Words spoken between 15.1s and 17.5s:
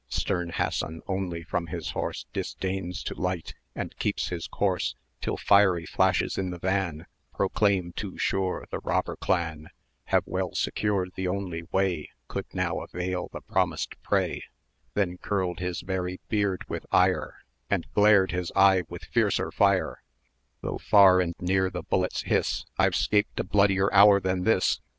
curled his very beard with ire,